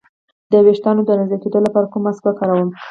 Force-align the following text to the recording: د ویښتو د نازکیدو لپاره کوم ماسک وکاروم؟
د 0.51 0.53
ویښتو 0.65 0.99
د 1.05 1.09
نازکیدو 1.19 1.59
لپاره 1.65 1.89
کوم 1.91 2.01
ماسک 2.05 2.23
وکاروم؟ 2.25 2.69